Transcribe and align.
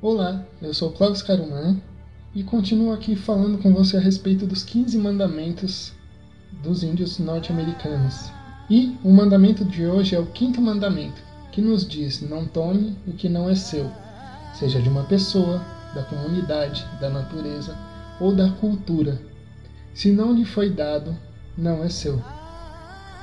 Olá, 0.00 0.46
eu 0.62 0.72
sou 0.72 0.92
Cláudio 0.92 1.26
Caruman 1.26 1.82
e 2.32 2.44
continuo 2.44 2.92
aqui 2.92 3.16
falando 3.16 3.58
com 3.58 3.74
você 3.74 3.96
a 3.96 4.00
respeito 4.00 4.46
dos 4.46 4.62
15 4.62 4.96
mandamentos 4.96 5.92
dos 6.62 6.84
índios 6.84 7.18
norte-americanos. 7.18 8.30
E 8.70 8.96
o 9.02 9.10
mandamento 9.10 9.64
de 9.64 9.84
hoje 9.84 10.14
é 10.14 10.20
o 10.20 10.26
quinto 10.26 10.60
mandamento, 10.60 11.20
que 11.50 11.60
nos 11.60 11.84
diz: 11.84 12.20
não 12.20 12.46
tome 12.46 12.96
o 13.08 13.12
que 13.12 13.28
não 13.28 13.50
é 13.50 13.56
seu, 13.56 13.90
seja 14.54 14.80
de 14.80 14.88
uma 14.88 15.02
pessoa, 15.02 15.60
da 15.92 16.04
comunidade, 16.04 16.86
da 17.00 17.10
natureza 17.10 17.76
ou 18.20 18.32
da 18.32 18.52
cultura. 18.52 19.20
Se 19.92 20.12
não 20.12 20.32
lhe 20.32 20.44
foi 20.44 20.70
dado, 20.70 21.12
não 21.56 21.82
é 21.82 21.88
seu. 21.88 22.22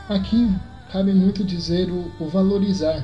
Aqui 0.09 0.53
cabe 0.91 1.13
muito 1.13 1.41
dizer 1.41 1.89
o, 1.89 2.11
o 2.19 2.27
valorizar, 2.27 3.01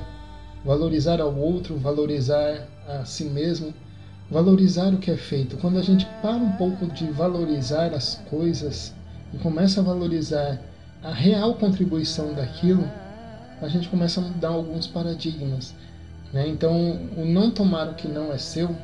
valorizar 0.64 1.20
ao 1.20 1.36
outro, 1.36 1.78
valorizar 1.78 2.68
a 2.88 3.04
si 3.06 3.26
mesmo, 3.26 3.74
valorizar 4.30 4.94
o 4.94 4.98
que 4.98 5.12
é 5.12 5.18
feito. 5.18 5.58
Quando 5.58 5.78
a 5.78 5.82
gente 5.82 6.06
para 6.22 6.36
um 6.36 6.54
pouco 6.54 6.88
de 6.88 7.10
valorizar 7.12 7.94
as 7.94 8.16
coisas 8.30 8.94
e 9.34 9.38
começa 9.38 9.82
a 9.82 9.84
valorizar 9.84 10.62
a 11.04 11.12
real 11.12 11.56
contribuição 11.56 12.34
daquilo, 12.34 12.88
a 13.62 13.68
gente 13.68 13.90
começa 13.90 14.20
a 14.20 14.24
mudar 14.24 14.50
alguns 14.50 14.88
paradigmas. 14.88 15.76
Né? 16.32 16.48
Então, 16.48 17.00
o 17.18 17.26
não 17.26 17.52
tomar 17.52 17.90
o 17.90 17.96
que 17.96 18.08
não 18.08 18.32
é 18.32 18.38
seu 18.38 18.76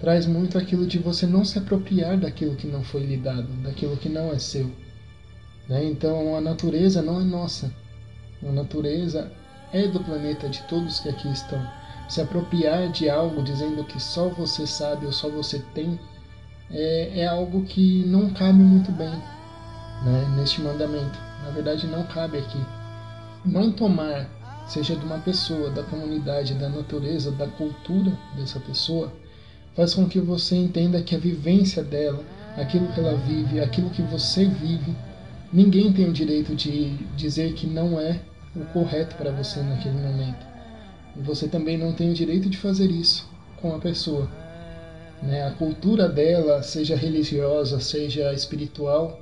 traz 0.00 0.26
muito 0.26 0.56
aquilo 0.56 0.86
de 0.86 0.98
você 0.98 1.26
não 1.26 1.44
se 1.44 1.58
apropriar 1.58 2.16
daquilo 2.16 2.56
que 2.56 2.66
não 2.66 2.82
foi 2.82 3.04
lhe 3.04 3.18
dado, 3.18 3.48
daquilo 3.62 3.96
que 3.98 4.08
não 4.08 4.32
é 4.32 4.38
seu. 4.38 4.70
Né? 5.68 5.84
Então, 5.84 6.34
a 6.34 6.40
natureza 6.40 7.02
não 7.02 7.20
é 7.20 7.24
nossa. 7.24 7.70
A 8.42 8.50
natureza 8.50 9.30
é 9.72 9.86
do 9.86 10.00
planeta 10.00 10.48
de 10.48 10.62
todos 10.62 11.00
que 11.00 11.08
aqui 11.08 11.30
estão. 11.30 11.60
Se 12.08 12.20
apropriar 12.20 12.88
de 12.88 13.08
algo 13.08 13.42
dizendo 13.42 13.84
que 13.84 14.00
só 14.00 14.28
você 14.28 14.66
sabe 14.66 15.06
ou 15.06 15.12
só 15.12 15.28
você 15.28 15.60
tem 15.74 15.98
é, 16.70 17.20
é 17.20 17.26
algo 17.26 17.62
que 17.64 18.04
não 18.06 18.30
cabe 18.30 18.58
muito 18.58 18.92
bem 18.92 19.10
né, 20.04 20.34
neste 20.36 20.60
mandamento. 20.60 21.18
Na 21.44 21.50
verdade, 21.50 21.86
não 21.86 22.04
cabe 22.04 22.38
aqui. 22.38 22.58
Não 23.44 23.72
tomar, 23.72 24.28
seja 24.66 24.94
de 24.94 25.04
uma 25.04 25.18
pessoa, 25.18 25.70
da 25.70 25.82
comunidade, 25.82 26.54
da 26.54 26.68
natureza, 26.68 27.30
da 27.32 27.46
cultura 27.46 28.12
dessa 28.36 28.60
pessoa, 28.60 29.12
faz 29.74 29.94
com 29.94 30.08
que 30.08 30.20
você 30.20 30.56
entenda 30.56 31.02
que 31.02 31.14
a 31.14 31.18
vivência 31.18 31.82
dela, 31.82 32.22
aquilo 32.56 32.88
que 32.88 33.00
ela 33.00 33.16
vive, 33.16 33.60
aquilo 33.60 33.90
que 33.90 34.02
você 34.02 34.44
vive, 34.44 34.94
ninguém 35.52 35.92
tem 35.92 36.08
o 36.08 36.12
direito 36.12 36.54
de 36.54 36.96
dizer 37.16 37.54
que 37.54 37.66
não 37.66 37.98
é 37.98 38.20
o 38.54 38.64
correto 38.72 39.16
para 39.16 39.30
você 39.30 39.60
naquele 39.60 39.98
momento. 39.98 40.46
E 41.16 41.20
você 41.20 41.48
também 41.48 41.76
não 41.78 41.92
tem 41.92 42.10
o 42.10 42.14
direito 42.14 42.48
de 42.48 42.56
fazer 42.56 42.90
isso 42.90 43.28
com 43.60 43.74
a 43.74 43.78
pessoa. 43.78 44.28
Né? 45.22 45.46
A 45.46 45.50
cultura 45.52 46.08
dela, 46.08 46.62
seja 46.62 46.96
religiosa, 46.96 47.80
seja 47.80 48.32
espiritual, 48.32 49.20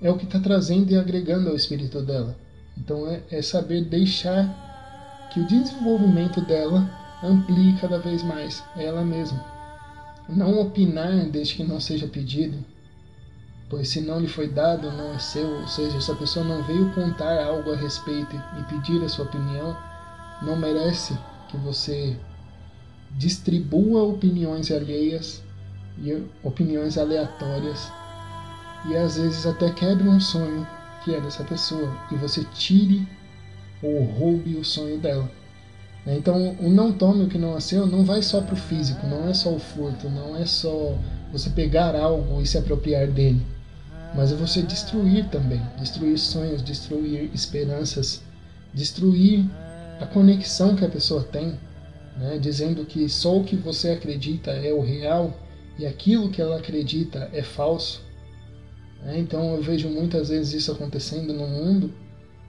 é 0.00 0.10
o 0.10 0.16
que 0.16 0.24
está 0.24 0.38
trazendo 0.38 0.90
e 0.90 0.96
agregando 0.96 1.48
ao 1.48 1.56
espírito 1.56 2.02
dela. 2.02 2.36
Então 2.76 3.08
é, 3.08 3.22
é 3.30 3.42
saber 3.42 3.84
deixar 3.84 5.28
que 5.32 5.40
o 5.40 5.46
desenvolvimento 5.46 6.40
dela 6.40 6.90
amplie 7.22 7.76
cada 7.80 7.98
vez 7.98 8.22
mais 8.22 8.62
ela 8.76 9.04
mesma. 9.04 9.44
Não 10.28 10.60
opinar 10.60 11.28
desde 11.30 11.54
que 11.54 11.64
não 11.64 11.80
seja 11.80 12.06
pedido, 12.06 12.64
pois 13.68 13.88
se 13.88 14.00
não 14.00 14.20
lhe 14.20 14.28
foi 14.28 14.48
dado, 14.48 14.90
não 14.92 15.14
é 15.14 15.18
seu, 15.18 15.60
ou 15.60 15.66
seja, 15.66 16.00
se 16.00 16.10
a 16.10 16.14
pessoa 16.14 16.44
não 16.44 16.62
veio 16.62 16.92
contar 16.92 17.42
algo 17.44 17.72
a 17.72 17.76
respeito 17.76 18.36
e 18.58 18.62
pedir 18.64 19.02
a 19.02 19.08
sua 19.08 19.24
opinião, 19.24 19.76
não 20.42 20.56
merece 20.56 21.16
que 21.48 21.56
você 21.56 22.16
distribua 23.12 24.02
opiniões 24.02 24.70
alheias 24.70 25.42
e 25.98 26.26
opiniões 26.42 26.98
aleatórias 26.98 27.90
e 28.88 28.96
às 28.96 29.16
vezes 29.16 29.46
até 29.46 29.70
quebre 29.70 30.08
um 30.08 30.20
sonho 30.20 30.66
que 31.04 31.14
é 31.14 31.20
dessa 31.20 31.44
pessoa 31.44 31.96
e 32.10 32.16
você 32.16 32.44
tire 32.54 33.06
ou 33.82 34.02
roube 34.02 34.56
o 34.56 34.64
sonho 34.64 34.98
dela. 34.98 35.30
Então, 36.06 36.54
o 36.60 36.68
não 36.68 36.92
tome 36.92 37.24
o 37.24 37.28
que 37.28 37.38
não 37.38 37.56
é 37.56 37.60
seu 37.60 37.86
não 37.86 38.04
vai 38.04 38.20
só 38.20 38.42
para 38.42 38.54
o 38.54 38.58
físico, 38.58 39.06
não 39.06 39.28
é 39.28 39.32
só 39.32 39.50
o 39.50 39.58
furto, 39.58 40.08
não 40.10 40.36
é 40.36 40.44
só 40.44 40.94
você 41.32 41.48
pegar 41.50 41.94
algo 41.94 42.40
e 42.40 42.46
se 42.46 42.58
apropriar 42.58 43.06
dele, 43.06 43.44
mas 44.14 44.32
é 44.32 44.36
você 44.36 44.62
destruir 44.62 45.28
também, 45.28 45.60
destruir 45.78 46.18
sonhos, 46.18 46.62
destruir 46.62 47.30
esperanças, 47.34 48.22
destruir 48.72 49.44
a 50.00 50.06
conexão 50.06 50.76
que 50.76 50.84
a 50.84 50.88
pessoa 50.88 51.22
tem, 51.22 51.58
né, 52.16 52.38
dizendo 52.38 52.84
que 52.84 53.08
só 53.08 53.38
o 53.38 53.44
que 53.44 53.56
você 53.56 53.90
acredita 53.90 54.52
é 54.52 54.72
o 54.72 54.80
real 54.80 55.34
e 55.78 55.86
aquilo 55.86 56.30
que 56.30 56.40
ela 56.40 56.58
acredita 56.58 57.28
é 57.32 57.42
falso. 57.42 58.02
É, 59.04 59.18
então 59.18 59.54
eu 59.54 59.62
vejo 59.62 59.88
muitas 59.88 60.28
vezes 60.28 60.54
isso 60.54 60.72
acontecendo 60.72 61.32
no 61.32 61.46
mundo 61.46 61.92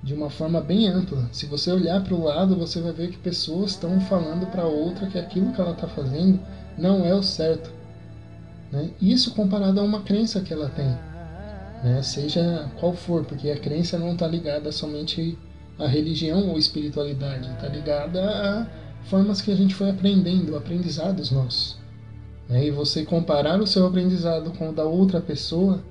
de 0.01 0.13
uma 0.13 0.29
forma 0.29 0.61
bem 0.61 0.87
ampla. 0.87 1.27
Se 1.31 1.47
você 1.47 1.71
olhar 1.71 2.01
para 2.03 2.13
o 2.13 2.23
lado, 2.23 2.55
você 2.55 2.79
vai 2.79 2.93
ver 2.93 3.09
que 3.09 3.17
pessoas 3.17 3.71
estão 3.71 3.99
falando 4.01 4.45
para 4.51 4.65
outra 4.65 5.07
que 5.07 5.17
aquilo 5.17 5.51
que 5.51 5.59
ela 5.59 5.71
está 5.71 5.87
fazendo 5.87 6.39
não 6.77 7.03
é 7.03 7.13
o 7.13 7.23
certo. 7.23 7.71
Né? 8.71 8.91
Isso 9.01 9.33
comparado 9.33 9.79
a 9.79 9.83
uma 9.83 10.03
crença 10.03 10.41
que 10.41 10.53
ela 10.53 10.69
tem, 10.69 10.95
né? 11.83 12.01
seja 12.01 12.69
qual 12.79 12.93
for, 12.93 13.23
porque 13.25 13.49
a 13.49 13.57
crença 13.57 13.97
não 13.97 14.13
está 14.13 14.27
ligada 14.27 14.71
somente 14.71 15.37
a 15.77 15.87
religião 15.87 16.49
ou 16.49 16.57
espiritualidade, 16.57 17.49
está 17.51 17.67
ligada 17.67 18.21
a 18.21 18.67
formas 19.05 19.41
que 19.41 19.51
a 19.51 19.55
gente 19.55 19.75
foi 19.75 19.89
aprendendo, 19.89 20.55
aprendizados 20.55 21.31
nossos. 21.31 21.77
Né? 22.49 22.65
E 22.65 22.71
você 22.71 23.03
comparar 23.03 23.59
o 23.61 23.67
seu 23.67 23.85
aprendizado 23.85 24.51
com 24.51 24.69
o 24.69 24.73
da 24.73 24.85
outra 24.85 25.19
pessoa, 25.19 25.83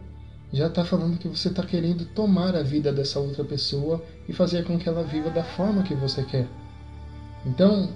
já 0.52 0.68
está 0.68 0.84
falando 0.84 1.18
que 1.18 1.28
você 1.28 1.48
está 1.48 1.64
querendo 1.64 2.04
tomar 2.06 2.54
a 2.54 2.62
vida 2.62 2.92
dessa 2.92 3.18
outra 3.18 3.44
pessoa 3.44 4.02
e 4.28 4.32
fazer 4.32 4.64
com 4.64 4.78
que 4.78 4.88
ela 4.88 5.02
viva 5.02 5.30
da 5.30 5.42
forma 5.42 5.82
que 5.82 5.94
você 5.94 6.22
quer. 6.22 6.46
Então, 7.44 7.90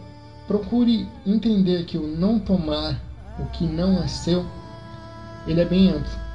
procure 0.47 1.09
entender 1.26 1.84
que 1.84 1.97
o 1.97 2.06
não 2.06 2.38
tomar 2.38 3.00
o 3.38 3.47
que 3.47 3.65
não 3.65 4.03
é 4.03 4.09
seu, 4.09 4.44
ele 5.47 5.60
é 5.60 5.65
bem 5.65 5.91
amplo. 5.91 6.28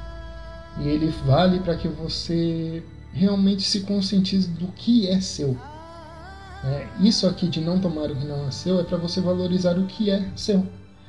E 0.80 0.88
ele 0.88 1.08
vale 1.24 1.60
para 1.60 1.76
que 1.76 1.88
você 1.88 2.82
realmente 3.12 3.62
se 3.62 3.80
conscientize 3.80 4.48
do 4.48 4.66
que 4.68 5.08
é 5.08 5.20
seu. 5.20 5.56
É, 6.64 6.86
isso 7.00 7.26
aqui 7.26 7.46
de 7.46 7.60
não 7.60 7.78
tomar 7.78 8.10
o 8.10 8.16
que 8.16 8.26
não 8.26 8.48
é 8.48 8.50
seu 8.50 8.80
é 8.80 8.84
para 8.84 8.96
você 8.96 9.20
valorizar 9.20 9.78
o 9.78 9.86
que 9.86 10.10
é 10.10 10.28
seu. 10.34 10.66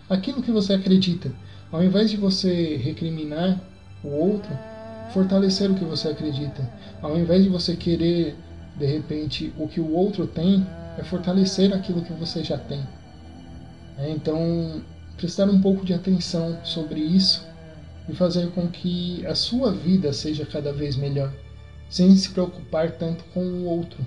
Aquilo 0.10 0.44
que 0.44 0.52
você 0.52 0.74
acredita. 0.74 1.32
Ao 1.72 1.84
invés 1.84 2.12
de 2.12 2.18
você 2.18 2.78
recriminar 2.78 3.60
o 4.04 4.10
outro, 4.10 4.52
fortalecer 5.12 5.72
o 5.72 5.76
que 5.76 5.84
você 5.84 6.10
acredita. 6.10 6.70
Ao 7.02 7.18
invés 7.18 7.44
de 7.44 7.50
você 7.50 7.76
querer, 7.76 8.36
de 8.78 8.86
repente, 8.86 9.52
o 9.58 9.68
que 9.68 9.80
o 9.80 9.92
outro 9.92 10.28
tem, 10.28 10.66
é 10.98 11.04
fortalecer 11.04 11.74
aquilo 11.74 12.04
que 12.04 12.14
você 12.14 12.44
já 12.44 12.58
tem. 12.58 12.82
É, 13.98 14.12
então, 14.12 14.82
prestar 15.18 15.50
um 15.50 15.60
pouco 15.60 15.86
de 15.86 15.94
atenção 15.94 16.60
sobre 16.64 17.00
isso 17.00 17.46
e 18.08 18.14
fazer 18.14 18.52
com 18.52 18.68
que 18.68 19.26
a 19.26 19.36
sua 19.36 19.72
vida 19.72 20.14
seja 20.14 20.46
cada 20.46 20.72
vez 20.72 20.96
melhor 20.96 21.34
sem 21.90 22.16
se 22.16 22.30
preocupar 22.30 22.92
tanto 22.92 23.24
com 23.34 23.42
o 23.42 23.66
outro, 23.66 24.06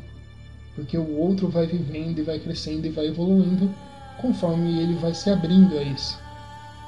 porque 0.74 0.96
o 0.98 1.16
outro 1.16 1.48
vai 1.48 1.66
vivendo 1.66 2.18
e 2.18 2.22
vai 2.22 2.38
crescendo 2.38 2.86
e 2.86 2.90
vai 2.90 3.06
evoluindo 3.06 3.72
conforme 4.20 4.80
ele 4.80 4.94
vai 4.94 5.14
se 5.14 5.30
abrindo 5.30 5.78
a 5.78 5.82
isso. 5.82 6.18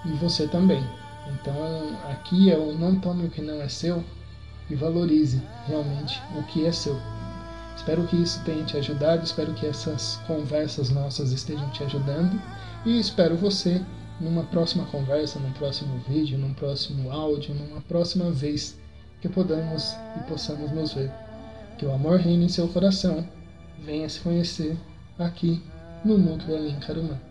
E 0.04 0.10
você 0.16 0.49
também. 0.49 0.82
Então, 1.28 1.54
aqui 2.10 2.50
é 2.50 2.59
o 2.59 2.76
não 2.76 2.99
tome 2.99 3.26
o 3.26 3.31
que 3.31 3.41
não 3.41 3.60
é 3.62 3.69
seu 3.69 4.04
e 4.69 4.75
valorize 4.75 5.41
realmente 5.66 6.20
o 6.37 6.43
que 6.44 6.66
é 6.66 6.72
seu. 6.72 6.99
Espero 7.76 8.06
que 8.06 8.16
isso 8.16 8.43
tenha 8.44 8.65
te 8.65 8.76
ajudado, 8.76 9.25
espero 9.25 9.54
que 9.54 9.66
essas 9.66 10.16
conversas 10.26 10.91
nossas 10.91 11.32
estejam 11.32 11.69
te 11.70 11.82
ajudando 11.84 12.41
e 12.84 12.99
espero 12.99 13.37
você 13.37 13.81
numa 14.20 14.44
próxima 14.44 14.84
conversa, 14.87 15.38
num 15.40 15.52
próximo 15.52 15.99
vídeo, 16.08 16.38
num 16.38 16.52
próximo 16.52 17.11
áudio, 17.11 17.55
numa 17.55 17.81
próxima 17.81 18.31
vez 18.31 18.78
que 19.20 19.28
podamos 19.28 19.96
e 20.19 20.22
possamos 20.28 20.70
nos 20.72 20.93
ver. 20.93 21.11
Que 21.78 21.87
o 21.87 21.93
amor 21.93 22.20
reine 22.20 22.44
em 22.44 22.49
seu 22.49 22.69
coração, 22.69 23.26
venha 23.78 24.08
se 24.08 24.20
conhecer 24.20 24.76
aqui 25.19 25.62
no 26.05 26.19
Núcleo 26.19 26.56
Alim 26.56 26.78
Carumã. 26.81 27.30